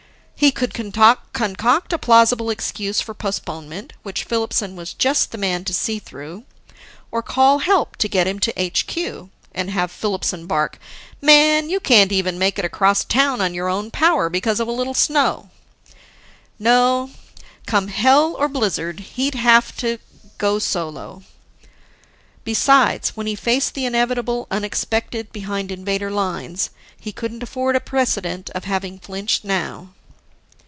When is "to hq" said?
8.39-9.29